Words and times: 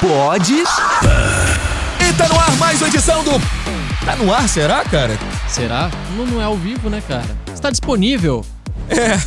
Pode. 0.00 0.54
E 0.54 2.12
tá 2.14 2.26
no 2.26 2.40
ar 2.40 2.56
mais 2.56 2.80
uma 2.80 2.88
edição 2.88 3.22
do. 3.22 3.32
Tá 4.02 4.16
no 4.16 4.32
ar, 4.32 4.48
será, 4.48 4.82
cara? 4.82 5.18
Será? 5.46 5.90
Não, 6.16 6.24
não 6.24 6.40
é 6.40 6.44
ao 6.44 6.56
vivo, 6.56 6.88
né, 6.88 7.02
cara? 7.06 7.36
Está 7.52 7.70
disponível. 7.70 8.42
É. 8.88 9.20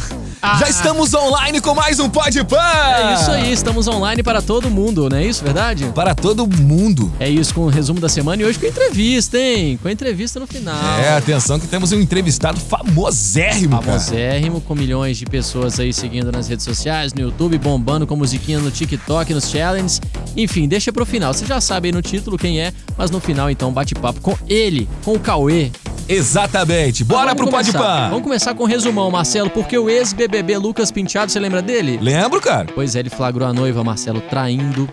Ah. 0.46 0.58
Já 0.60 0.68
estamos 0.68 1.14
online 1.14 1.62
com 1.62 1.74
mais 1.74 2.02
um 2.02 2.10
Pode 2.10 2.44
Pan! 2.44 2.58
É 2.58 3.14
isso 3.14 3.32
aí, 3.32 3.54
estamos 3.54 3.88
online 3.88 4.22
para 4.22 4.42
todo 4.42 4.70
mundo, 4.70 5.10
não 5.10 5.16
é 5.16 5.26
isso, 5.26 5.42
verdade? 5.42 5.86
Para 5.96 6.14
todo 6.14 6.46
mundo. 6.46 7.10
É 7.18 7.30
isso, 7.30 7.54
com 7.54 7.62
o 7.62 7.70
resumo 7.70 8.02
da 8.02 8.10
semana 8.10 8.42
e 8.42 8.46
hoje 8.46 8.60
com 8.60 8.66
entrevista, 8.66 9.38
hein? 9.38 9.80
Com 9.82 9.88
entrevista 9.88 10.42
no 10.42 10.46
final. 10.46 11.00
É, 11.00 11.16
atenção 11.16 11.58
que 11.58 11.66
temos 11.66 11.94
um 11.94 12.00
entrevistado 12.02 12.60
famosérrimo, 12.60 13.80
cara. 13.80 13.98
Famosérrimo, 13.98 14.60
com 14.60 14.76
milhões 14.76 15.16
de 15.16 15.26
pessoas 15.26 15.80
aí 15.80 15.94
seguindo 15.94 16.30
nas 16.30 16.50
redes 16.50 16.66
sociais, 16.66 17.14
no 17.14 17.22
YouTube, 17.22 17.58
bombando 17.58 18.06
com 18.06 18.18
musiquinha 18.18 18.60
no 18.60 18.70
TikTok, 18.70 19.34
nos 19.34 19.50
challenges. 19.50 20.02
Enfim, 20.36 20.68
deixa 20.68 20.92
pro 20.92 21.06
final. 21.06 21.34
Você 21.34 21.46
já 21.46 21.62
sabe 21.62 21.88
aí 21.88 21.92
no 21.92 22.02
título 22.02 22.38
quem 22.38 22.60
é, 22.60 22.74
mas 22.98 23.12
no 23.12 23.20
final, 23.20 23.50
então, 23.50 23.72
bate-papo 23.72 24.20
com 24.22 24.38
ele, 24.48 24.88
com 25.04 25.14
o 25.14 25.20
Cauê. 25.20 25.72
Exatamente. 26.08 27.04
Bora 27.04 27.34
Vamos 27.34 27.52
pro. 27.52 27.80
Pan. 27.80 28.10
Vamos 28.10 28.24
começar 28.24 28.54
com 28.54 28.64
um 28.64 28.68
resumão, 28.68 29.10
Marcelo, 29.10 29.50
porque 29.50 29.78
o 29.78 29.90
ex-BBB 29.90 30.58
Lucas 30.58 30.92
Penteado, 30.92 31.32
você 31.32 31.40
lembra 31.40 31.62
dele? 31.62 31.98
Lembro, 32.02 32.42
cara? 32.42 32.68
Pois 32.74 32.96
é, 32.96 33.00
ele 33.00 33.10
flagrou 33.10 33.48
a 33.48 33.54
noiva, 33.54 33.84
Marcelo, 33.84 34.22
traindo 34.22 34.90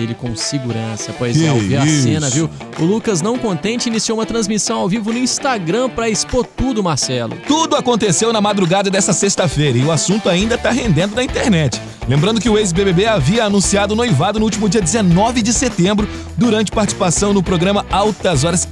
ele 0.00 0.14
com 0.14 0.34
segurança. 0.36 1.12
Pois 1.18 1.36
Que 1.36 1.46
é, 1.46 1.48
ao 1.48 1.58
ver 1.58 1.78
a 1.78 1.86
cena, 1.86 2.30
viu? 2.30 2.48
O 2.78 2.84
Lucas, 2.84 3.20
não 3.20 3.36
contente, 3.36 3.88
iniciou 3.88 4.18
uma 4.18 4.26
transmissão 4.26 4.78
ao 4.78 4.88
vivo 4.88 5.12
no 5.12 5.18
Instagram 5.18 5.88
pra 5.88 6.08
expor 6.08 6.46
tudo, 6.46 6.82
Marcelo. 6.82 7.36
Tudo 7.46 7.76
aconteceu 7.76 8.32
na 8.32 8.40
madrugada 8.40 8.90
dessa 8.90 9.12
sexta-feira 9.12 9.76
e 9.76 9.84
o 9.84 9.90
assunto 9.90 10.28
ainda 10.28 10.56
tá 10.56 10.70
rendendo 10.70 11.14
na 11.14 11.24
internet. 11.24 11.80
Lembrando 12.08 12.40
que 12.40 12.48
o 12.48 12.58
ex-BBB 12.58 13.06
havia 13.06 13.44
anunciado 13.44 13.94
o 13.94 13.96
noivado 13.96 14.38
no 14.38 14.44
último 14.44 14.68
dia 14.68 14.80
19 14.80 15.40
de 15.40 15.52
setembro, 15.52 16.08
durante 16.36 16.72
participação 16.72 17.32
no 17.32 17.42
programa 17.42 17.86
Altas 17.90 18.44
Horas. 18.44 18.68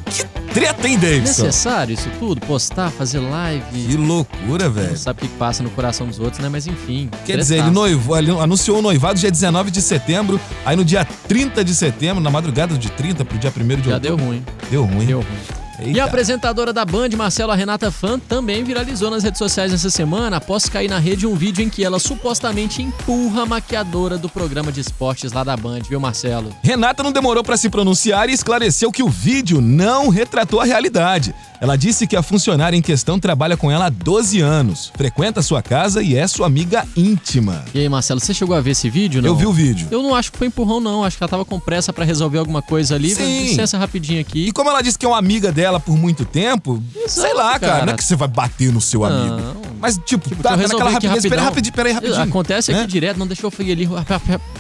Que 0.53 0.55
treta, 0.55 0.89
hein, 0.89 0.99
Davidson? 0.99 1.45
Necessário 1.47 1.95
isso 1.95 2.09
tudo? 2.19 2.41
Postar, 2.41 2.91
fazer 2.91 3.21
Que 3.21 3.25
live. 3.27 3.97
loucura, 3.97 4.65
Não 4.65 4.73
velho. 4.73 4.97
sabe 4.97 5.19
o 5.25 5.29
que 5.29 5.35
passa 5.37 5.63
no 5.63 5.71
coração 5.71 6.07
dos 6.09 6.19
outros, 6.19 6.41
né? 6.43 6.49
Mas 6.49 6.67
enfim. 6.67 7.09
Quer 7.25 7.37
dizer, 7.39 7.55
ele 7.55 7.63
tretaço. 7.63 7.73
noivou, 7.81 8.19
ele 8.19 8.31
anunciou 8.33 8.79
o 8.79 8.83
noivado 8.83 9.19
dia 9.19 9.31
19 9.31 9.71
de 9.71 9.81
setembro, 9.81 10.41
aí 10.67 10.75
no 10.77 10.85
dia 10.85 11.05
30 11.29 11.65
de 11.65 11.75
setembro, 11.75 12.21
na 12.23 12.31
madrugada 12.31 12.77
de 12.77 12.91
30 12.91 13.25
pro 13.25 13.39
dia 13.39 13.51
1 13.57 13.81
de 13.81 13.89
Já 13.89 13.95
outubro. 13.95 14.01
deu 14.01 14.17
ruim. 14.17 14.45
Deu 14.71 14.85
ruim. 14.85 15.07
Deu 15.07 15.19
ruim. 15.21 15.60
E 15.83 15.89
Eita. 15.89 16.03
a 16.03 16.07
apresentadora 16.07 16.73
da 16.73 16.85
Band, 16.85 17.11
Marcela 17.17 17.55
Renata 17.55 17.91
Fan, 17.91 18.19
também 18.19 18.63
viralizou 18.65 19.11
nas 19.11 19.23
redes 19.23 19.39
sociais 19.39 19.73
essa 19.73 19.91
semana 19.91 20.37
após 20.37 20.69
cair 20.69 20.89
na 20.89 20.99
rede 20.99 21.27
um 21.27 21.35
vídeo 21.35 21.65
em 21.65 21.69
que 21.69 21.85
ela 21.85 21.99
supostamente 21.99 22.83
empurra 22.83 23.43
a 23.43 23.47
maquiadora 23.47 24.19
do 24.19 24.29
programa 24.29 24.71
de 24.71 24.81
esportes 24.81 25.33
lá 25.33 25.45
da 25.45 25.57
Band, 25.57 25.81
viu, 25.89 26.01
Marcelo? 26.01 26.55
Renata 26.63 27.03
não 27.03 27.13
demorou 27.13 27.43
para 27.43 27.57
se 27.57 27.69
pronunciar 27.69 28.29
e 28.29 28.33
esclareceu 28.33 28.91
que 28.91 29.03
o 29.03 29.09
vídeo 29.09 29.61
não 29.61 30.09
retratou 30.09 30.61
a 30.61 30.65
realidade. 30.65 31.35
Ela 31.61 31.77
disse 31.77 32.07
que 32.07 32.17
a 32.17 32.23
funcionária 32.23 32.75
em 32.77 32.81
questão 32.81 33.21
trabalha 33.21 33.55
com 33.55 33.71
ela 33.71 33.87
há 33.87 33.91
12 33.91 34.41
anos, 34.41 34.91
frequenta 34.97 35.43
sua 35.43 35.63
casa 35.63 36.03
e 36.03 36.17
é 36.17 36.27
sua 36.27 36.47
amiga 36.47 36.87
íntima. 36.97 37.65
E 37.75 37.81
aí, 37.81 37.89
Marcelo, 37.89 38.19
você 38.19 38.33
chegou 38.33 38.57
a 38.57 38.63
ver 38.63 38.71
esse 38.71 38.89
vídeo, 38.89 39.21
não? 39.21 39.29
Eu 39.29 39.37
vi 39.37 39.47
o 39.47 39.53
vídeo. 39.53 39.87
Eu 39.91 40.03
não 40.03 40.15
acho 40.15 40.33
que 40.33 40.39
foi 40.39 40.47
empurrão, 40.47 40.81
não. 40.81 41.05
Acho 41.05 41.19
que 41.19 41.23
ela 41.23 41.29
tava 41.29 41.45
com 41.45 41.61
pressa 41.61 41.93
pra 41.93 42.03
resolver 42.03 42.39
alguma 42.39 42.63
coisa 42.63 42.95
ali. 42.95 43.11
Sim. 43.11 43.43
Licença 43.43 43.77
rapidinho 43.77 44.23
aqui. 44.23 44.47
E 44.47 44.53
como 44.53 44.71
ela 44.71 44.81
disse 44.81 44.99
que 44.99 45.05
é 45.05 45.09
uma 45.09 45.19
amiga 45.19 45.53
dela 45.53 45.70
por 45.79 45.97
muito 45.97 46.25
tempo, 46.25 46.83
Exato, 46.97 47.11
sei 47.29 47.35
lá, 47.35 47.59
cara, 47.59 47.73
cara. 47.75 47.87
não 47.87 47.93
é 47.93 47.97
que 47.97 48.03
você 48.03 48.17
vai 48.17 48.27
bater 48.29 48.73
no 48.73 48.81
seu 48.81 49.01
Não. 49.01 49.09
amigo. 49.09 49.61
Mas, 49.81 49.99
tipo, 50.05 50.29
Tipo, 50.29 50.43
tá, 50.43 50.57
naquela 50.57 50.85
aqui 50.85 50.93
rapidez. 50.93 51.25
Espera 51.25 51.43
rapidão. 51.43 51.45
rapidinho, 51.45 51.75
pera 51.75 51.89
aí, 51.89 51.95
rapidinho. 51.95 52.23
Acontece 52.23 52.71
aqui 52.73 52.81
né? 52.81 52.87
direto, 52.87 53.17
não 53.19 53.27
deixou 53.27 53.51
eu 53.59 53.67
ir 53.67 53.73
ali 53.73 53.89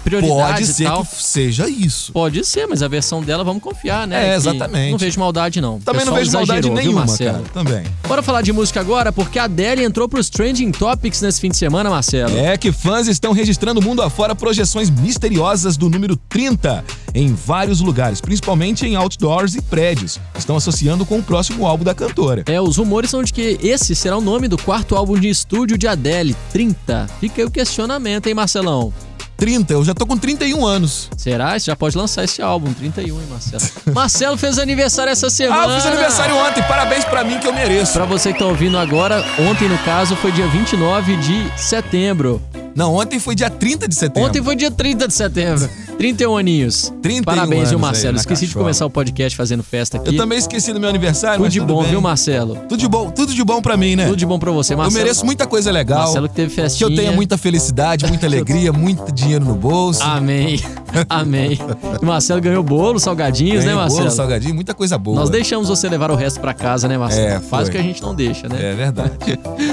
prioridade 0.03 0.53
Pode 0.62 0.66
ser 0.66 0.84
tal. 0.84 1.05
que 1.05 1.22
seja 1.22 1.69
isso. 1.69 2.12
Pode 2.12 2.44
ser, 2.44 2.66
mas 2.66 2.83
a 2.83 2.88
versão 2.88 3.22
dela, 3.22 3.44
vamos 3.44 3.62
confiar, 3.62 4.06
né? 4.06 4.31
É, 4.31 4.34
exatamente. 4.36 4.91
Não 4.92 4.98
vejo 4.98 5.19
maldade, 5.20 5.61
não. 5.61 5.78
Também 5.81 6.05
não 6.06 6.12
pessoal 6.14 6.16
vejo 6.19 6.33
maldade 6.33 6.58
exagerou, 6.61 6.77
viu, 6.77 6.83
nenhuma, 6.84 7.06
Marcelo? 7.06 7.33
cara. 7.44 7.44
Também. 7.65 7.84
Bora 8.09 8.22
falar 8.22 8.42
de 8.42 8.53
música 8.53 8.81
agora, 8.81 9.12
porque 9.12 9.38
a 9.38 9.44
Adele 9.44 9.84
entrou 9.84 10.09
pros 10.09 10.31
Trending 10.31 10.72
Topics 10.72 11.21
nesse 11.21 11.41
fim 11.41 11.50
de 11.50 11.56
semana, 11.56 11.91
Marcelo. 11.91 12.37
É 12.38 12.56
que 12.56 12.72
fãs 12.72 13.06
estão 13.06 13.32
registrando 13.32 13.82
mundo 13.82 14.03
afora 14.03 14.34
projeções 14.34 14.88
misteriosas 14.88 15.77
do 15.77 15.91
número 15.91 16.16
30 16.16 16.84
em 17.15 17.34
vários 17.34 17.81
lugares, 17.81 18.21
principalmente 18.21 18.87
em 18.87 18.97
outdoors 18.97 19.54
e 19.54 19.62
prédios. 19.62 20.21
Estão 20.37 20.56
associando 20.56 21.04
com 21.06 21.19
o 21.19 21.22
próximo 21.22 21.66
álbum 21.66 21.84
da 21.84 21.94
cantora. 21.94 22.44
É, 22.47 22.60
os 22.60 22.76
rumores 22.76 23.10
são 23.10 23.22
de 23.22 23.32
que 23.32 23.59
esse 23.62 23.94
será 23.94 24.16
o 24.16 24.21
nome 24.21 24.48
do 24.48 24.59
quarto 24.59 24.94
álbum 24.97 25.19
de 25.19 25.28
estúdio 25.28 25.76
de 25.76 25.87
Adele, 25.87 26.37
30. 26.53 27.06
Fica 27.21 27.43
aí 27.43 27.47
o 27.47 27.50
questionamento, 27.50 28.26
hein, 28.26 28.34
Marcelão? 28.34 28.93
30, 29.41 29.72
eu 29.72 29.82
já 29.82 29.94
tô 29.94 30.06
com 30.06 30.19
31 30.19 30.66
anos. 30.66 31.09
Será? 31.16 31.59
Você 31.59 31.71
já 31.71 31.75
pode 31.75 31.97
lançar 31.97 32.25
esse 32.25 32.43
álbum, 32.43 32.75
31, 32.75 33.19
hein, 33.19 33.27
Marcelo? 33.31 33.62
Marcelo 33.94 34.37
fez 34.37 34.59
aniversário 34.59 35.10
essa 35.10 35.31
semana. 35.31 35.62
Ah, 35.62 35.66
eu 35.66 35.77
fiz 35.77 35.87
aniversário 35.87 36.37
ontem, 36.37 36.62
parabéns 36.65 37.06
pra 37.06 37.25
mim 37.25 37.38
que 37.38 37.47
eu 37.47 37.53
mereço. 37.53 37.94
Pra 37.94 38.04
você 38.04 38.34
que 38.34 38.38
tá 38.38 38.44
ouvindo 38.44 38.77
agora, 38.77 39.25
ontem 39.38 39.66
no 39.66 39.78
caso 39.78 40.15
foi 40.16 40.31
dia 40.31 40.47
29 40.47 41.16
de 41.16 41.50
setembro. 41.56 42.42
Não, 42.77 42.94
ontem 42.94 43.19
foi 43.19 43.34
dia 43.34 43.48
30 43.48 43.88
de 43.88 43.94
setembro. 43.94 44.28
Ontem 44.28 44.42
foi 44.42 44.54
dia 44.54 44.71
30 44.71 45.09
de 45.09 45.15
setembro. 45.15 45.71
31 46.00 46.34
aninhos. 46.38 46.91
31 47.03 47.22
Parabéns, 47.25 47.69
viu, 47.69 47.78
Marcelo? 47.78 48.16
Esqueci 48.16 48.47
de 48.47 48.55
começar 48.55 48.87
o 48.87 48.91
podcast 48.91 49.37
fazendo 49.37 49.62
festa 49.62 49.99
aqui. 49.99 50.09
Eu 50.09 50.16
também 50.16 50.38
esqueci 50.38 50.72
do 50.72 50.81
meu 50.81 50.88
aniversário, 50.88 51.37
Tudo 51.37 51.44
mas 51.44 51.53
de 51.53 51.61
tudo 51.61 51.75
bom, 51.75 51.83
bem. 51.83 51.91
viu, 51.91 52.00
Marcelo? 52.00 52.56
Tudo 52.71 52.78
de 52.78 52.88
bom, 52.88 53.11
tudo 53.11 53.34
de 53.34 53.44
bom 53.44 53.61
pra 53.61 53.77
mim, 53.77 53.97
né? 53.97 54.06
Tudo 54.06 54.16
de 54.16 54.25
bom 54.25 54.39
pra 54.39 54.50
você, 54.50 54.72
Eu 54.72 54.78
Marcelo. 54.78 54.99
mereço 55.05 55.27
muita 55.27 55.47
coisa 55.47 55.71
legal. 55.71 56.05
Marcelo 56.05 56.27
que 56.27 56.34
teve 56.34 56.49
Que 56.49 56.55
festinha. 56.62 56.89
eu 56.89 56.97
tenha 56.97 57.12
muita 57.12 57.37
felicidade, 57.37 58.06
muita 58.06 58.25
alegria, 58.25 58.72
muito 58.72 59.12
dinheiro 59.12 59.44
no 59.44 59.55
bolso. 59.55 60.03
Amém. 60.03 60.59
Amém. 61.06 61.59
E 62.00 62.05
Marcelo 62.06 62.41
ganhou 62.41 62.62
bolo, 62.62 62.99
salgadinhos, 62.99 63.56
Ganhei 63.59 63.69
né, 63.69 63.75
Marcelo? 63.75 64.05
bolo, 64.05 64.10
salgadinho, 64.10 64.55
muita 64.55 64.72
coisa 64.72 64.97
boa. 64.97 65.16
Nós 65.21 65.28
deixamos 65.28 65.69
você 65.69 65.87
levar 65.87 66.10
o 66.10 66.15
resto 66.15 66.41
pra 66.41 66.55
casa, 66.55 66.89
né, 66.89 66.97
Marcelo? 66.97 67.27
É, 67.27 67.41
Faz 67.41 67.65
foi. 67.65 67.69
o 67.69 67.71
que 67.72 67.77
a 67.78 67.83
gente 67.83 68.00
não 68.00 68.15
deixa, 68.15 68.49
né? 68.49 68.56
É 68.72 68.75
verdade. 68.75 69.12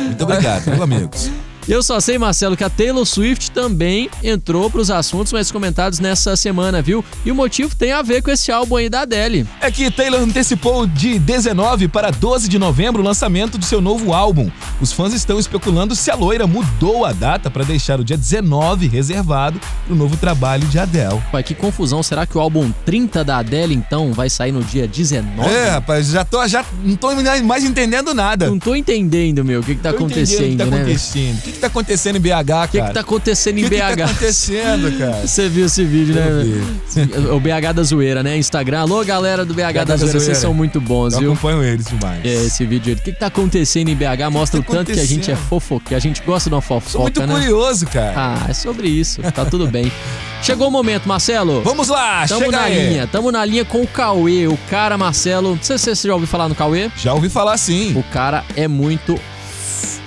Muito 0.08 0.24
obrigado, 0.26 0.64
viu, 0.66 0.84
amigos? 0.84 1.32
Eu 1.68 1.84
só 1.84 2.00
sei, 2.00 2.18
Marcelo, 2.18 2.56
que 2.56 2.64
a 2.64 2.70
Taylor 2.70 3.06
Swift 3.06 3.52
também 3.52 4.10
entrou 4.24 4.70
pros 4.70 4.90
assuntos 4.90 5.34
mais 5.34 5.52
comentados 5.52 6.00
nessa 6.00 6.36
semana, 6.38 6.82
viu? 6.82 7.04
E 7.26 7.32
o 7.32 7.36
motivo 7.36 7.76
tem 7.76 7.92
a 7.92 8.02
ver 8.02 8.22
com 8.22 8.32
esse 8.32 8.50
álbum 8.52 8.78
aí 8.78 8.90
da 8.90 9.02
Adele. 9.02 9.46
É 9.60 9.70
que 9.70 9.92
Taylor 9.92 10.22
antecipou 10.22 10.88
de 10.88 11.20
19 11.20 11.90
para 11.90 12.10
12 12.10 12.48
de 12.48 12.58
novembro 12.58 13.02
o 13.02 13.06
lançamento 13.06 13.58
do 13.58 13.66
seu 13.66 13.82
novo 13.82 14.14
álbum. 14.14 14.50
Os 14.80 14.94
fãs 14.94 15.14
estão 15.14 15.38
especulando 15.38 15.94
se 15.94 16.10
a 16.10 16.16
loira 16.16 16.48
mudou 16.48 17.04
a 17.04 17.12
data 17.12 17.52
para 17.52 17.66
deixar 17.66 18.00
o 18.00 18.04
dia 18.04 18.16
19 18.18 18.88
reservado 18.88 19.60
para 19.86 19.94
o 19.94 19.96
novo 19.96 20.16
trabalho 20.16 20.66
de 20.68 20.80
Adele. 20.80 21.22
Pai, 21.32 21.44
que 21.44 21.54
confusão. 21.54 22.02
Será 22.02 22.26
que 22.26 22.38
o 22.38 22.42
álbum 22.42 22.72
30 22.86 23.26
da 23.26 23.40
Adele, 23.40 23.76
então, 23.76 24.14
vai 24.14 24.30
sair 24.30 24.54
no 24.54 24.64
dia 24.64 24.88
19? 24.88 25.50
É, 25.50 25.70
rapaz, 25.72 26.08
já 26.08 26.24
tô, 26.24 26.48
já 26.48 26.64
não 26.82 26.96
tô 26.96 27.10
mais 27.44 27.66
entendendo 27.66 28.14
nada. 28.14 28.50
Não 28.50 28.58
tô 28.58 28.74
entendendo, 28.74 29.44
meu, 29.44 29.60
o 29.60 29.64
que 29.64 29.76
que 29.76 29.82
tá 29.82 29.92
Tô 29.92 30.06
entendendo 30.06 30.18
acontecendo, 30.18 30.48
o 30.48 30.52
que 30.52 30.58
tá 30.58 30.66
né? 30.66 30.78
acontecendo. 30.78 31.38
O 31.38 31.42
que, 31.42 31.57
que 31.58 31.62
tá 31.62 31.68
acontecendo 31.68 32.16
em 32.16 32.20
BH, 32.20 32.30
cara? 32.48 32.66
O 32.66 32.68
que 32.70 32.82
que 32.82 32.94
tá 32.94 33.00
acontecendo 33.02 33.58
em 33.58 33.66
O 33.66 33.70
que 33.70 33.76
que 33.76 33.82
BH? 33.82 33.96
tá 33.98 34.06
acontecendo, 34.06 34.98
cara? 34.98 35.22
Você 35.28 35.50
viu 35.50 35.66
esse 35.66 35.84
vídeo, 35.84 36.16
Eu 36.18 37.06
né? 37.06 37.32
O 37.34 37.40
BH 37.40 37.74
da 37.76 37.84
Zoeira, 37.84 38.24
né? 38.24 38.38
Instagram. 38.38 38.82
Alô, 38.82 39.04
galera 39.04 39.44
do 39.46 39.54
BH, 39.54 39.62
BH 39.62 39.74
da 39.74 39.84
da 39.84 39.98
Zoeira, 39.98 40.20
vocês 40.20 40.38
são 40.38 40.54
muito 40.54 40.80
bons, 40.80 41.14
Eu 41.14 41.20
viu? 41.20 41.32
acompanho 41.34 41.64
eles 41.64 41.86
demais. 41.88 42.24
É, 42.24 42.34
esse 42.46 42.66
vídeo 42.66 42.94
aí. 42.94 43.00
O 43.00 43.04
que, 43.04 43.12
que 43.12 43.20
tá 43.20 43.28
acontecendo 43.28 43.90
em 43.90 43.96
BH 43.96 44.30
mostra 44.32 44.60
o 44.60 44.64
tá 44.64 44.72
tanto 44.72 44.94
que 44.94 45.00
a 45.00 45.06
gente 45.06 45.30
é 45.30 45.34
acontecendo? 45.34 45.48
fofo, 45.50 45.80
que 45.80 45.96
a 45.96 46.00
gente 46.00 46.22
gosta 46.26 46.50
de 46.50 46.56
uma 46.56 46.62
fofoca, 46.62 46.90
Sou 46.92 47.02
muito 47.02 47.20
né? 47.22 47.28
curioso, 47.34 47.86
cara. 47.88 48.14
Ah, 48.16 48.46
é 48.50 48.54
sobre 48.54 48.88
isso. 48.88 49.22
Tá 49.34 49.44
tudo 49.46 49.68
bem. 49.68 49.92
Chegou 50.44 50.68
o 50.68 50.72
momento, 50.72 51.08
Marcelo. 51.08 51.62
Vamos 51.64 51.88
lá, 51.88 52.26
Tamo 52.28 52.42
chega 52.46 52.58
na 52.58 52.64
aí. 52.66 52.90
linha, 52.90 53.08
tamo 53.08 53.32
na 53.32 53.44
linha 53.44 53.66
com 53.66 53.82
o 53.82 53.88
Cauê, 53.88 54.46
o 54.48 54.58
cara 54.70 54.96
Marcelo. 54.96 55.56
Não 55.56 55.64
sei 55.64 55.80
se 55.80 55.96
você 55.96 56.08
já 56.08 56.14
ouviu 56.14 56.28
falar 56.28 56.48
no 56.48 56.54
Cauê. 56.54 56.92
Já 56.96 57.12
ouvi 57.14 57.28
falar 57.28 57.58
sim. 57.58 57.94
O 57.98 58.04
cara 58.04 58.44
é 58.56 58.68
muito, 58.68 59.20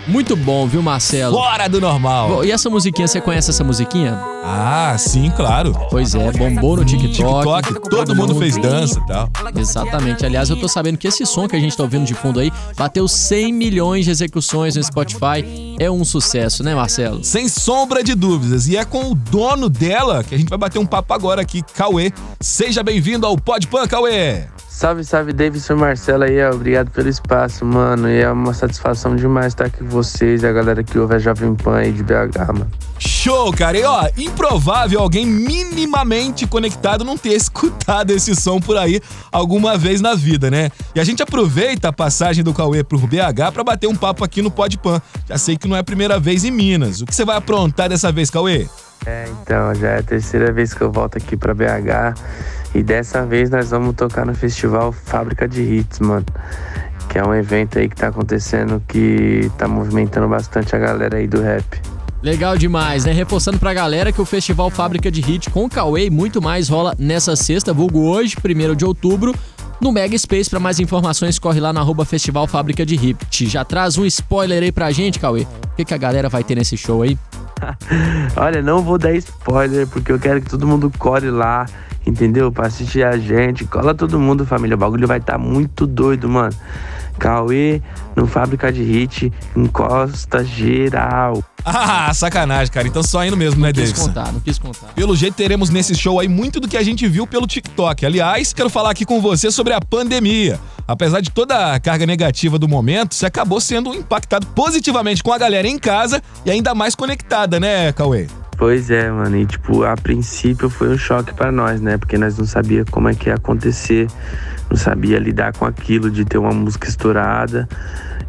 muito 0.06 0.36
bom, 0.36 0.66
viu, 0.66 0.82
Marcelo? 0.82 1.36
Fora 1.36 1.68
do 1.68 1.80
normal. 1.80 2.28
Bom, 2.28 2.44
E 2.44 2.50
essa 2.50 2.68
musiquinha, 2.68 3.06
você 3.06 3.20
conhece 3.20 3.50
essa 3.50 3.62
musiquinha? 3.62 4.18
Ah, 4.44 4.96
sim, 4.98 5.30
claro. 5.30 5.76
Pois 5.90 6.14
é, 6.14 6.32
bombou 6.32 6.76
no 6.76 6.84
TikTok. 6.84 7.62
TikTok, 7.62 7.90
todo 7.90 8.14
mundo 8.16 8.34
fez 8.34 8.56
dança 8.56 8.98
e 8.98 9.06
tal. 9.06 9.28
Exatamente. 9.54 10.24
Aliás, 10.24 10.50
eu 10.50 10.56
tô 10.56 10.66
sabendo 10.68 10.96
que 10.98 11.06
esse 11.06 11.24
som 11.26 11.46
que 11.46 11.54
a 11.54 11.60
gente 11.60 11.76
tá 11.76 11.82
ouvindo 11.82 12.04
de 12.04 12.14
fundo 12.14 12.40
aí 12.40 12.50
bateu 12.76 13.06
100 13.06 13.52
milhões 13.52 14.04
de 14.06 14.10
execuções 14.10 14.76
no 14.76 14.82
Spotify. 14.82 15.76
É 15.78 15.90
um 15.90 16.04
sucesso, 16.04 16.62
né, 16.62 16.74
Marcelo? 16.74 17.22
Sem 17.22 17.48
sombra 17.48 18.02
de 18.02 18.14
dúvidas. 18.14 18.66
E 18.66 18.76
é 18.76 18.84
com 18.84 19.10
o 19.10 19.14
dono 19.14 19.68
dela 19.68 20.24
que 20.24 20.34
a 20.34 20.38
gente 20.38 20.48
vai 20.48 20.58
bater 20.58 20.78
um 20.78 20.86
papo 20.86 21.12
agora 21.14 21.42
aqui, 21.42 21.62
Cauê. 21.74 22.12
Seja 22.42 22.82
bem-vindo 22.82 23.26
ao 23.26 23.36
Podpan, 23.36 23.86
Cauê. 23.86 24.44
Salve, 24.66 25.04
salve, 25.04 25.30
Davidson 25.30 25.74
e 25.74 25.76
Marcelo 25.76 26.24
aí, 26.24 26.42
obrigado 26.46 26.90
pelo 26.90 27.06
espaço, 27.06 27.66
mano. 27.66 28.08
E 28.08 28.22
é 28.22 28.32
uma 28.32 28.54
satisfação 28.54 29.14
demais 29.14 29.48
estar 29.48 29.66
aqui 29.66 29.80
com 29.80 29.90
vocês 29.90 30.42
e 30.42 30.46
a 30.46 30.52
galera 30.52 30.82
que 30.82 30.98
ouve 30.98 31.16
a 31.16 31.18
Jovem 31.18 31.54
Pan 31.54 31.76
aí 31.76 31.92
de 31.92 32.02
BH, 32.02 32.38
mano. 32.48 32.70
Show, 32.98 33.52
cara. 33.52 33.78
E 33.78 33.84
ó, 33.84 34.08
improvável 34.16 35.00
alguém 35.00 35.26
minimamente 35.26 36.46
conectado 36.46 37.04
não 37.04 37.18
ter 37.18 37.34
escutado 37.36 38.10
esse 38.10 38.34
som 38.34 38.58
por 38.58 38.78
aí 38.78 39.02
alguma 39.30 39.76
vez 39.76 40.00
na 40.00 40.14
vida, 40.14 40.50
né? 40.50 40.70
E 40.94 41.00
a 41.00 41.04
gente 41.04 41.22
aproveita 41.22 41.88
a 41.88 41.92
passagem 41.92 42.42
do 42.42 42.54
Cauê 42.54 42.82
pro 42.82 42.98
BH 42.98 43.52
pra 43.52 43.62
bater 43.62 43.86
um 43.86 43.94
papo 43.94 44.24
aqui 44.24 44.40
no 44.40 44.50
Podpan. 44.50 45.02
Já 45.28 45.36
sei 45.36 45.58
que 45.58 45.68
não 45.68 45.76
é 45.76 45.80
a 45.80 45.84
primeira 45.84 46.18
vez 46.18 46.42
em 46.42 46.50
Minas. 46.50 47.02
O 47.02 47.06
que 47.06 47.14
você 47.14 47.22
vai 47.26 47.36
aprontar 47.36 47.90
dessa 47.90 48.10
vez, 48.10 48.30
Cauê? 48.30 48.66
É, 49.06 49.26
então, 49.42 49.74
já 49.74 49.90
é 49.90 49.98
a 49.98 50.02
terceira 50.02 50.52
vez 50.52 50.74
que 50.74 50.82
eu 50.82 50.90
volto 50.92 51.16
aqui 51.16 51.36
pra 51.36 51.54
BH. 51.54 52.14
E 52.74 52.82
dessa 52.82 53.24
vez 53.24 53.50
nós 53.50 53.70
vamos 53.70 53.94
tocar 53.94 54.24
no 54.24 54.34
festival 54.34 54.92
Fábrica 54.92 55.48
de 55.48 55.62
Hits, 55.62 55.98
mano. 56.00 56.26
Que 57.08 57.18
é 57.18 57.24
um 57.24 57.34
evento 57.34 57.78
aí 57.78 57.88
que 57.88 57.96
tá 57.96 58.08
acontecendo 58.08 58.80
que 58.86 59.50
tá 59.58 59.66
movimentando 59.66 60.28
bastante 60.28 60.76
a 60.76 60.78
galera 60.78 61.16
aí 61.16 61.26
do 61.26 61.40
rap. 61.40 61.80
Legal 62.22 62.56
demais, 62.56 63.06
né? 63.06 63.12
Reforçando 63.12 63.58
pra 63.58 63.72
galera 63.72 64.12
que 64.12 64.20
o 64.20 64.26
Festival 64.26 64.70
Fábrica 64.70 65.10
de 65.10 65.22
Hit 65.22 65.48
com 65.50 65.68
Cauê 65.68 66.06
e 66.06 66.10
muito 66.10 66.40
mais 66.40 66.68
rola 66.68 66.94
nessa 66.98 67.34
sexta, 67.34 67.72
vulgo 67.72 68.02
hoje, 68.02 68.36
1 68.36 68.76
de 68.76 68.84
outubro, 68.84 69.34
no 69.80 69.90
Mega 69.90 70.16
Space. 70.16 70.50
Pra 70.50 70.60
mais 70.60 70.78
informações, 70.78 71.38
corre 71.38 71.58
lá 71.58 71.72
na 71.72 71.80
arroba 71.80 72.04
Festival 72.04 72.46
Fábrica 72.46 72.84
de 72.84 72.94
Hit. 72.94 73.46
Já 73.48 73.64
traz 73.64 73.96
um 73.96 74.04
spoiler 74.04 74.62
aí 74.62 74.70
pra 74.70 74.92
gente, 74.92 75.18
Cauê. 75.18 75.46
O 75.72 75.76
que, 75.76 75.84
que 75.84 75.94
a 75.94 75.98
galera 75.98 76.28
vai 76.28 76.44
ter 76.44 76.54
nesse 76.54 76.76
show 76.76 77.02
aí? 77.02 77.18
Olha, 78.36 78.62
não 78.62 78.82
vou 78.82 78.98
dar 78.98 79.12
spoiler, 79.14 79.86
porque 79.86 80.12
eu 80.12 80.18
quero 80.18 80.40
que 80.40 80.50
todo 80.50 80.66
mundo 80.66 80.90
core 80.98 81.30
lá, 81.30 81.66
entendeu? 82.06 82.50
Pra 82.50 82.66
assistir 82.66 83.04
a 83.04 83.16
gente. 83.16 83.64
Cola 83.64 83.94
todo 83.94 84.18
mundo, 84.18 84.46
família. 84.46 84.74
O 84.74 84.78
bagulho 84.78 85.06
vai 85.06 85.18
estar 85.18 85.34
tá 85.34 85.38
muito 85.38 85.86
doido, 85.86 86.28
mano. 86.28 86.54
Cauê 87.18 87.82
no 88.16 88.26
Fábrica 88.26 88.72
de 88.72 88.82
Hit, 88.82 89.32
encosta 89.54 90.42
geral. 90.42 91.42
Ah, 91.64 92.12
sacanagem, 92.14 92.72
cara. 92.72 92.88
Então 92.88 93.02
só 93.02 93.24
indo 93.24 93.36
mesmo, 93.36 93.60
não 93.60 93.66
né, 93.66 93.72
Davis? 93.72 93.90
Não 93.90 93.96
quis 93.96 94.06
contar, 94.06 94.32
não 94.32 94.40
quis 94.40 94.58
contar. 94.58 94.86
Pelo 94.94 95.14
jeito, 95.16 95.34
teremos 95.34 95.70
nesse 95.70 95.94
show 95.94 96.18
aí 96.20 96.28
muito 96.28 96.60
do 96.60 96.68
que 96.68 96.76
a 96.76 96.82
gente 96.82 97.06
viu 97.06 97.26
pelo 97.26 97.46
TikTok. 97.46 98.04
Aliás, 98.04 98.52
quero 98.52 98.70
falar 98.70 98.90
aqui 98.90 99.04
com 99.04 99.20
você 99.20 99.50
sobre 99.50 99.72
a 99.72 99.80
pandemia. 99.80 100.58
Apesar 100.86 101.20
de 101.20 101.30
toda 101.30 101.74
a 101.74 101.78
carga 101.78 102.04
negativa 102.04 102.58
do 102.58 102.68
momento, 102.68 103.14
você 103.14 103.26
acabou 103.26 103.60
sendo 103.60 103.94
impactado 103.94 104.46
positivamente 104.48 105.22
com 105.22 105.32
a 105.32 105.38
galera 105.38 105.68
em 105.68 105.78
casa 105.78 106.20
e 106.44 106.50
ainda 106.50 106.74
mais 106.74 106.94
conectada, 106.94 107.60
né, 107.60 107.92
Cauê? 107.92 108.26
Pois 108.60 108.90
é, 108.90 109.10
mano. 109.10 109.38
E, 109.38 109.46
tipo, 109.46 109.84
a 109.84 109.96
princípio 109.96 110.68
foi 110.68 110.90
um 110.90 110.98
choque 110.98 111.32
para 111.32 111.50
nós, 111.50 111.80
né? 111.80 111.96
Porque 111.96 112.18
nós 112.18 112.36
não 112.36 112.44
sabia 112.44 112.84
como 112.84 113.08
é 113.08 113.14
que 113.14 113.30
ia 113.30 113.36
acontecer, 113.36 114.06
não 114.68 114.76
sabia 114.76 115.18
lidar 115.18 115.54
com 115.54 115.64
aquilo 115.64 116.10
de 116.10 116.26
ter 116.26 116.36
uma 116.36 116.52
música 116.52 116.86
estourada 116.86 117.66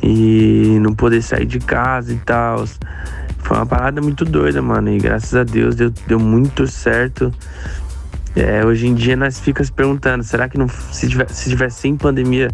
e 0.01 0.77
não 0.81 0.93
poder 0.93 1.21
sair 1.21 1.45
de 1.45 1.59
casa 1.59 2.13
e 2.13 2.17
tal. 2.17 2.63
Foi 3.43 3.57
uma 3.57 3.65
parada 3.65 4.01
muito 4.01 4.23
doida, 4.25 4.61
mano. 4.61 4.89
E 4.89 4.97
graças 4.97 5.35
a 5.35 5.43
Deus 5.43 5.75
deu, 5.75 5.89
deu 6.07 6.19
muito 6.19 6.67
certo. 6.67 7.33
É, 8.35 8.65
hoje 8.65 8.87
em 8.87 8.95
dia 8.95 9.15
nós 9.15 9.39
ficamos 9.39 9.69
perguntando, 9.69 10.23
será 10.23 10.47
que 10.47 10.57
não, 10.57 10.67
se, 10.69 11.09
tiver, 11.09 11.29
se 11.29 11.49
tivesse 11.49 11.81
sem 11.81 11.97
pandemia 11.97 12.49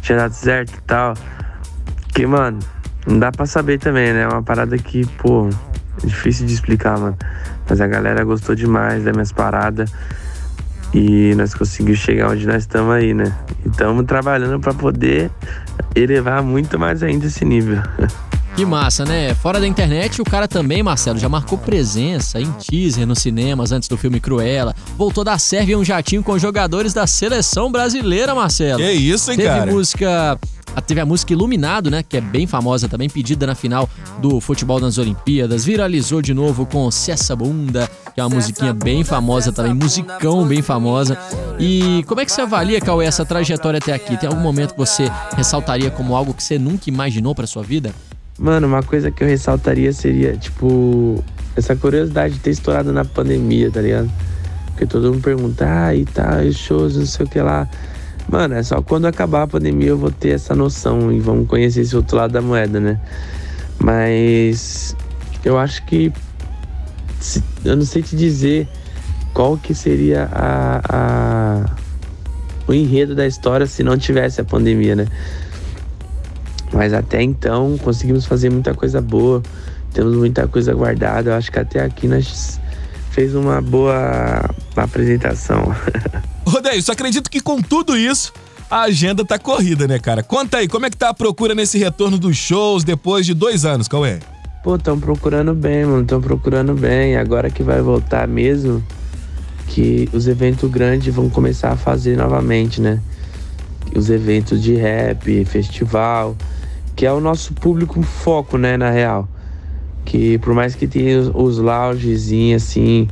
tinha 0.00 0.16
dado 0.16 0.32
certo 0.32 0.72
e 0.74 0.82
tal? 0.82 1.14
Que, 2.14 2.26
mano, 2.26 2.58
não 3.06 3.18
dá 3.18 3.30
pra 3.30 3.44
saber 3.44 3.78
também, 3.78 4.12
né? 4.12 4.22
É 4.22 4.28
uma 4.28 4.42
parada 4.42 4.76
que, 4.78 5.06
pô, 5.18 5.48
é 6.02 6.06
difícil 6.06 6.46
de 6.46 6.54
explicar, 6.54 6.98
mano. 6.98 7.16
Mas 7.68 7.80
a 7.80 7.86
galera 7.86 8.24
gostou 8.24 8.54
demais 8.54 9.04
das 9.04 9.12
minhas 9.12 9.32
paradas. 9.32 9.92
E 10.94 11.34
nós 11.36 11.54
conseguimos 11.54 11.98
chegar 11.98 12.30
onde 12.30 12.46
nós 12.46 12.62
estamos 12.62 12.94
aí, 12.94 13.12
né? 13.12 13.36
E 13.64 13.68
estamos 13.68 14.06
trabalhando 14.06 14.58
para 14.58 14.72
poder 14.72 15.30
elevar 15.94 16.42
muito 16.42 16.78
mais 16.78 17.02
ainda 17.02 17.26
esse 17.26 17.44
nível. 17.44 17.82
Que 18.58 18.66
massa, 18.66 19.04
né? 19.04 19.36
Fora 19.36 19.60
da 19.60 19.68
internet, 19.68 20.20
o 20.20 20.24
cara 20.24 20.48
também, 20.48 20.82
Marcelo, 20.82 21.16
já 21.16 21.28
marcou 21.28 21.56
presença 21.56 22.40
em 22.40 22.50
teaser 22.50 23.06
nos 23.06 23.20
cinemas 23.20 23.70
antes 23.70 23.88
do 23.88 23.96
filme 23.96 24.18
Cruella. 24.18 24.74
Voltou 24.96 25.22
da 25.22 25.38
Sérvia 25.38 25.78
um 25.78 25.84
jatinho 25.84 26.24
com 26.24 26.36
jogadores 26.36 26.92
da 26.92 27.06
seleção 27.06 27.70
brasileira, 27.70 28.34
Marcelo. 28.34 28.80
Que 28.80 28.90
isso, 28.90 29.30
hein, 29.30 29.36
Teve 29.36 29.48
cara? 29.48 29.60
Teve 29.60 29.74
música 29.76 30.40
Teve 30.88 31.00
a 31.00 31.06
música 31.06 31.32
Iluminado, 31.32 31.88
né? 31.88 32.02
Que 32.02 32.16
é 32.16 32.20
bem 32.20 32.48
famosa 32.48 32.88
também, 32.88 33.08
pedida 33.08 33.46
na 33.46 33.54
final 33.54 33.88
do 34.20 34.40
futebol 34.40 34.80
nas 34.80 34.98
Olimpíadas. 34.98 35.64
Viralizou 35.64 36.20
de 36.20 36.34
novo 36.34 36.66
com 36.66 36.90
Cessa 36.90 37.36
Bunda, 37.36 37.88
que 38.12 38.20
é 38.20 38.24
uma 38.24 38.34
musiquinha 38.34 38.74
bem 38.74 39.04
famosa 39.04 39.52
também, 39.52 39.72
musicão 39.72 40.44
bem 40.48 40.62
famosa. 40.62 41.16
E 41.60 42.02
como 42.08 42.20
é 42.20 42.24
que 42.24 42.32
você 42.32 42.40
avalia, 42.40 42.80
Cauê, 42.80 43.06
essa 43.06 43.24
trajetória 43.24 43.78
até 43.78 43.92
aqui? 43.92 44.16
Tem 44.16 44.28
algum 44.28 44.42
momento 44.42 44.72
que 44.72 44.78
você 44.78 45.08
ressaltaria 45.36 45.92
como 45.92 46.16
algo 46.16 46.34
que 46.34 46.42
você 46.42 46.58
nunca 46.58 46.88
imaginou 46.88 47.36
para 47.36 47.46
sua 47.46 47.62
vida? 47.62 47.94
Mano, 48.38 48.68
uma 48.68 48.82
coisa 48.84 49.10
que 49.10 49.24
eu 49.24 49.28
ressaltaria 49.28 49.92
seria, 49.92 50.36
tipo, 50.36 51.24
essa 51.56 51.74
curiosidade 51.74 52.34
de 52.34 52.40
ter 52.40 52.50
estourado 52.50 52.92
na 52.92 53.04
pandemia, 53.04 53.68
tá 53.68 53.80
ligado? 53.80 54.08
Porque 54.68 54.86
todo 54.86 55.12
mundo 55.12 55.22
pergunta, 55.22 55.66
ah, 55.66 55.92
e 55.92 56.04
tá, 56.04 56.44
e 56.44 56.52
shows, 56.52 56.96
não 56.96 57.04
sei 57.04 57.26
o 57.26 57.28
que 57.28 57.40
lá. 57.40 57.68
Mano, 58.28 58.54
é 58.54 58.62
só 58.62 58.80
quando 58.80 59.06
acabar 59.06 59.42
a 59.42 59.46
pandemia 59.48 59.88
eu 59.88 59.98
vou 59.98 60.12
ter 60.12 60.30
essa 60.30 60.54
noção 60.54 61.10
e 61.10 61.18
vamos 61.18 61.48
conhecer 61.48 61.80
esse 61.80 61.96
outro 61.96 62.16
lado 62.16 62.32
da 62.32 62.40
moeda, 62.40 62.78
né? 62.78 63.00
Mas 63.78 64.94
eu 65.44 65.58
acho 65.58 65.84
que 65.86 66.12
se, 67.18 67.42
eu 67.64 67.74
não 67.74 67.84
sei 67.84 68.02
te 68.02 68.14
dizer 68.14 68.68
qual 69.34 69.56
que 69.56 69.74
seria 69.74 70.28
a, 70.30 70.80
a, 70.88 71.76
o 72.68 72.74
enredo 72.74 73.14
da 73.14 73.26
história 73.26 73.66
se 73.66 73.82
não 73.82 73.96
tivesse 73.96 74.40
a 74.40 74.44
pandemia, 74.44 74.94
né? 74.94 75.06
Mas 76.72 76.92
até 76.92 77.22
então 77.22 77.76
conseguimos 77.78 78.26
fazer 78.26 78.50
muita 78.50 78.74
coisa 78.74 79.00
boa, 79.00 79.42
temos 79.92 80.14
muita 80.14 80.46
coisa 80.46 80.74
guardada. 80.74 81.30
Eu 81.30 81.34
acho 81.34 81.50
que 81.50 81.58
até 81.58 81.80
aqui 81.82 82.06
nós 82.06 82.60
fez 83.10 83.34
uma 83.34 83.60
boa 83.60 84.48
apresentação. 84.76 85.74
Rodeio, 86.46 86.82
só 86.82 86.92
acredito 86.92 87.30
que 87.30 87.40
com 87.40 87.60
tudo 87.60 87.96
isso, 87.96 88.32
a 88.70 88.82
agenda 88.82 89.24
tá 89.24 89.38
corrida, 89.38 89.86
né, 89.86 89.98
cara? 89.98 90.22
Conta 90.22 90.58
aí, 90.58 90.68
como 90.68 90.86
é 90.86 90.90
que 90.90 90.96
tá 90.96 91.08
a 91.08 91.14
procura 91.14 91.54
nesse 91.54 91.78
retorno 91.78 92.18
dos 92.18 92.36
shows 92.36 92.84
depois 92.84 93.26
de 93.26 93.34
dois 93.34 93.64
anos, 93.64 93.88
Cauê? 93.88 94.18
Pô, 94.62 94.76
estão 94.76 94.98
procurando 94.98 95.54
bem, 95.54 95.84
mano, 95.84 96.02
estão 96.02 96.20
procurando 96.20 96.74
bem. 96.74 97.16
Agora 97.16 97.50
que 97.50 97.62
vai 97.62 97.80
voltar 97.80 98.28
mesmo, 98.28 98.84
que 99.68 100.08
os 100.12 100.28
eventos 100.28 100.70
grandes 100.70 101.14
vão 101.14 101.30
começar 101.30 101.70
a 101.70 101.76
fazer 101.76 102.16
novamente, 102.16 102.80
né? 102.80 103.00
Os 103.96 104.10
eventos 104.10 104.62
de 104.62 104.74
rap, 104.74 105.44
festival, 105.44 106.36
que 106.98 107.06
é 107.06 107.12
o 107.12 107.20
nosso 107.20 107.54
público 107.54 108.02
foco, 108.02 108.58
né, 108.58 108.76
na 108.76 108.90
real. 108.90 109.28
Que 110.04 110.36
por 110.38 110.52
mais 110.52 110.74
que 110.74 110.88
tenha 110.88 111.20
os, 111.20 111.30
os 111.32 111.58
loungezinhos, 111.58 112.60
assim, 112.60 113.06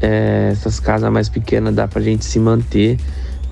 é, 0.00 0.48
essas 0.50 0.80
casas 0.80 1.08
mais 1.12 1.28
pequenas 1.28 1.72
dá 1.72 1.86
pra 1.86 2.02
gente 2.02 2.24
se 2.24 2.40
manter, 2.40 2.98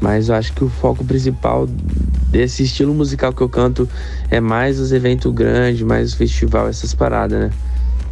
mas 0.00 0.28
eu 0.28 0.34
acho 0.34 0.52
que 0.54 0.64
o 0.64 0.68
foco 0.68 1.04
principal 1.04 1.68
desse 1.68 2.64
estilo 2.64 2.92
musical 2.92 3.32
que 3.32 3.40
eu 3.40 3.48
canto 3.48 3.88
é 4.28 4.40
mais 4.40 4.80
os 4.80 4.90
eventos 4.90 5.32
grandes, 5.32 5.82
mais 5.82 6.14
o 6.14 6.16
festival, 6.16 6.66
essas 6.66 6.92
paradas, 6.92 7.38
né? 7.38 7.50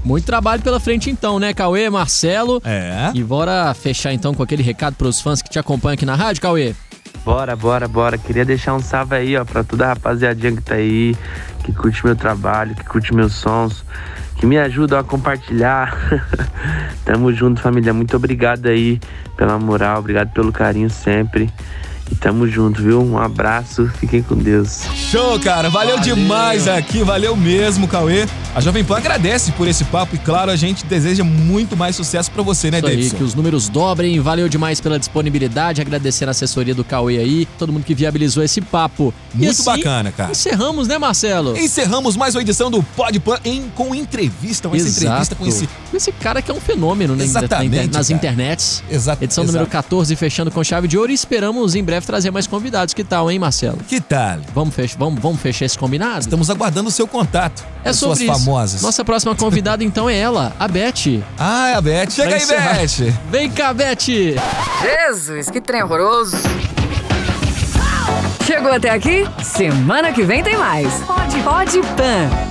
Muito 0.05 0.27
trabalho 0.27 0.63
pela 0.63 0.79
frente 0.79 1.11
então, 1.11 1.41
né, 1.41 1.53
Cauê, 1.53 1.91
Marcelo? 1.91 2.63
É. 2.65 3.11
E 3.17 3.25
bora 3.25 3.75
fechar 3.75 4.13
então 4.13 4.33
com 4.33 4.45
aquele 4.45 4.63
recado 4.63 4.95
pros 4.95 5.21
fãs 5.21 5.43
que 5.43 5.51
te 5.51 5.59
acompanham 5.59 5.95
aqui 5.95 6.07
na 6.07 6.15
rádio, 6.15 6.41
Cauê. 6.41 6.73
Bora, 7.25 7.55
bora, 7.55 7.87
bora. 7.87 8.17
Queria 8.17 8.45
deixar 8.45 8.75
um 8.75 8.81
salve 8.81 9.15
aí, 9.15 9.37
ó, 9.37 9.45
pra 9.45 9.63
toda 9.63 9.87
a 9.87 9.89
rapaziadinha 9.89 10.53
que 10.53 10.63
tá 10.63 10.75
aí, 10.75 11.17
que 11.65 11.73
curte 11.73 12.05
meu 12.05 12.17
trabalho, 12.17 12.75
que 12.75 12.85
curte 12.85 13.15
meus 13.15 13.35
sons 13.35 13.85
que 14.39 14.47
me 14.47 14.57
ajudam 14.57 14.99
a 14.99 15.05
compartilhar. 15.05 15.97
Tamo 17.05 17.33
junto, 17.33 17.61
família. 17.61 17.93
Muito 17.93 18.17
obrigado 18.17 18.67
aí 18.67 19.01
pela 19.37 19.59
moral, 19.59 19.99
obrigado 19.99 20.33
pelo 20.33 20.53
carinho 20.53 20.89
sempre. 20.89 21.53
Tamo 22.21 22.49
junto, 22.49 22.83
viu? 22.83 23.03
Um 23.03 23.19
abraço, 23.19 23.89
fiquem 23.99 24.23
com 24.23 24.35
Deus. 24.35 24.83
Show, 24.95 25.39
cara. 25.41 25.71
Valeu, 25.71 25.97
valeu, 25.97 26.15
demais 26.15 26.67
aqui, 26.67 27.03
valeu 27.03 27.37
mesmo, 27.37 27.87
Cauê. 27.87 28.27
A 28.55 28.61
Jovem 28.61 28.83
Pan 28.83 28.97
agradece 28.97 29.53
por 29.53 29.69
esse 29.69 29.85
papo 29.85 30.17
e, 30.17 30.19
claro, 30.19 30.51
a 30.51 30.57
gente 30.57 30.85
deseja 30.85 31.23
muito 31.23 31.77
mais 31.77 31.95
sucesso 31.95 32.31
para 32.31 32.43
você, 32.43 32.71
né, 32.71 32.81
Davidson? 32.81 33.17
que 33.17 33.23
os 33.23 33.35
números 33.35 33.69
dobrem. 33.69 34.19
Valeu 34.21 34.49
demais 34.49 34.81
pela 34.81 34.99
disponibilidade. 34.99 35.81
Agradecer 35.81 36.27
a 36.27 36.31
assessoria 36.31 36.75
do 36.75 36.83
Cauê 36.83 37.19
aí, 37.19 37.47
todo 37.59 37.73
mundo 37.73 37.85
que 37.85 37.95
viabilizou 37.95 38.43
esse 38.43 38.61
papo. 38.61 39.15
Muito 39.33 39.51
assim, 39.51 39.65
bacana, 39.65 40.11
cara. 40.11 40.33
Encerramos, 40.33 40.89
né, 40.89 40.99
Marcelo? 40.99 41.57
Encerramos 41.57 42.17
mais 42.17 42.35
uma 42.35 42.41
edição 42.41 42.71
do 42.71 42.83
Pod 42.83 43.19
Pan 43.21 43.39
em, 43.45 43.69
com 43.75 43.95
entrevista, 43.95 44.69
uma 44.69 44.77
entrevista 44.77 45.35
com 45.35 45.47
esse... 45.47 45.69
esse 45.95 46.13
cara 46.13 46.43
que 46.43 46.51
é 46.51 46.55
um 46.55 46.61
fenômeno 46.61 47.15
né, 47.15 47.25
Exatamente, 47.25 47.93
na, 47.93 47.99
nas 47.99 48.09
cara. 48.09 48.17
internets. 48.17 48.83
Exato. 48.91 49.23
Edição 49.23 49.45
exato. 49.45 49.57
número 49.57 49.71
14, 49.71 50.17
fechando 50.17 50.51
com 50.51 50.65
chave 50.65 50.89
de 50.89 50.99
ouro 50.99 51.11
e 51.13 51.15
esperamos 51.15 51.75
em 51.75 51.85
breve 51.85 51.98
breve 51.99 52.07
trazer 52.07 52.31
mais 52.31 52.47
convidados. 52.47 52.95
Que 52.95 53.05
tal, 53.05 53.31
hein, 53.31 53.39
Marcelo? 53.39 53.79
Que 53.87 54.01
tal? 54.01 54.39
Vamos, 54.55 54.75
fech 54.75 54.97
vamos, 54.99 55.21
vamos 55.21 55.41
fechar 55.41 55.67
esse 55.67 55.79
combinado? 55.79 56.21
Estamos 56.21 56.49
aguardando 56.49 56.89
o 56.89 56.93
seu 56.93 57.07
contato. 57.07 57.65
É 57.85 57.93
sobre 57.93 58.17
suas 58.17 58.21
isso. 58.21 58.45
famosas. 58.45 58.83
Nossa 58.83 59.05
próxima 59.05 59.35
convidada, 59.35 59.85
então, 59.85 60.09
é 60.09 60.17
ela, 60.17 60.55
a 60.59 60.69
Beth. 60.69 61.23
Ah, 61.39 61.69
é 61.71 61.75
a 61.75 61.81
Beth. 61.81 62.11
Chega 62.11 62.37
aí, 62.37 62.47
Beth. 62.47 63.15
Vem 63.31 63.51
cá, 63.51 63.73
Beth. 63.75 63.97
Jesus, 63.99 65.51
que 65.51 65.61
trem 65.61 65.83
horroroso. 65.83 66.37
Chegou 68.45 68.73
até 68.73 68.91
aqui? 68.91 69.25
Semana 69.43 70.13
que 70.13 70.23
vem 70.23 70.43
tem 70.43 70.57
mais. 70.57 70.93
Pode, 71.05 71.37
pode, 71.43 71.81
pan. 71.97 72.48